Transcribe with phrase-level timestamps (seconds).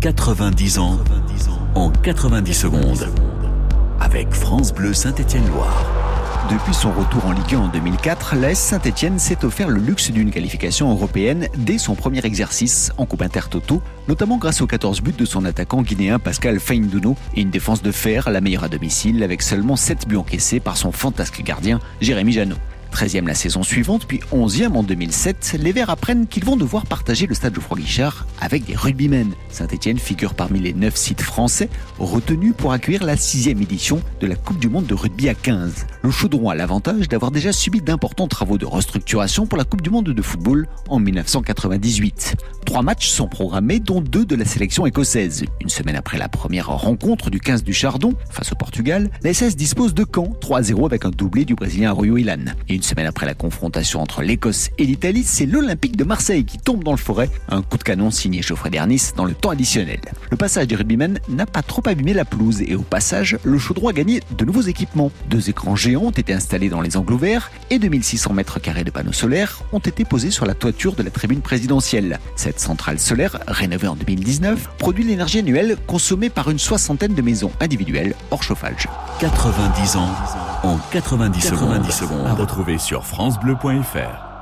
[0.00, 0.98] 90 ans
[1.74, 3.08] en 90 secondes.
[3.98, 5.86] Avec France Bleu Saint-Étienne-Loire.
[6.50, 10.30] Depuis son retour en Ligue 1 en 2004, l'AS Saint-Etienne s'est offert le luxe d'une
[10.30, 15.24] qualification européenne dès son premier exercice en Coupe Intertoto, notamment grâce aux 14 buts de
[15.24, 19.40] son attaquant guinéen Pascal Feindouno et une défense de fer, la meilleure à domicile, avec
[19.40, 22.56] seulement 7 buts encaissés par son fantasque gardien Jérémy Janot.
[22.92, 27.26] 13e la saison suivante, puis 11e en 2007, les Verts apprennent qu'ils vont devoir partager
[27.26, 29.32] le stade Geoffroy Guichard avec des rugbymen.
[29.50, 31.68] Saint-Etienne figure parmi les 9 sites français
[31.98, 35.86] retenus pour accueillir la 6e édition de la Coupe du Monde de rugby à 15.
[36.02, 39.90] Le Chaudron a l'avantage d'avoir déjà subi d'importants travaux de restructuration pour la Coupe du
[39.90, 42.36] Monde de football en 1998.
[42.66, 45.44] Trois matchs sont programmés, dont deux de la sélection écossaise.
[45.60, 49.54] Une semaine après la première rencontre du 15 du Chardon face au Portugal, la SS
[49.54, 52.44] dispose de Caen, 3-0 avec un doublé du Brésilien Arroyo Ilan.
[52.68, 56.58] Et une semaine après la confrontation entre l'Écosse et l'Italie, c'est l'Olympique de Marseille qui
[56.58, 57.30] tombe dans le forêt.
[57.48, 60.00] Un coup de canon signé Geoffrey Dernis dans le temps additionnel.
[60.30, 63.88] Le passage des rugbymen n'a pas trop abîmé la pelouse et au passage, le chaudron
[63.88, 65.12] a gagné de nouveaux équipements.
[65.30, 68.90] Deux écrans géants ont été installés dans les angles ouverts et 2600 mètres carrés de
[68.90, 72.18] panneaux solaires ont été posés sur la toiture de la tribune présidentielle.
[72.60, 78.14] Centrale solaire, rénovée en 2019, produit l'énergie annuelle consommée par une soixantaine de maisons individuelles
[78.30, 78.88] hors chauffage.
[79.20, 80.10] 90 ans
[80.62, 82.26] en 90, secondes.
[82.26, 84.35] À retrouver sur FranceBleu.fr.